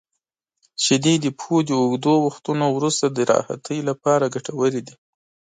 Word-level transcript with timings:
•شیدې 0.83 1.15
د 1.21 1.25
پښو 1.37 1.55
د 1.67 1.69
اوږدو 1.81 2.13
وختونو 2.27 2.65
وروسته 2.77 3.05
د 3.09 3.17
راحتۍ 3.31 3.79
لپاره 3.89 4.31
ګټورې 4.35 4.81
دي. 4.87 4.95